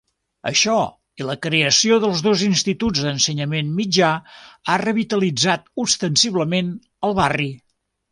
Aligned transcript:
Això 0.49 0.75
i 1.21 1.25
la 1.25 1.33
creació 1.45 1.99
dels 2.05 2.23
dos 2.27 2.45
instituts 2.47 3.03
d'ensenyament 3.07 3.69
mitjà 3.81 4.09
ha 4.73 4.79
revitalitzat 4.83 5.69
ostensiblement 5.85 6.73
el 7.09 7.15
barri. 7.21 7.47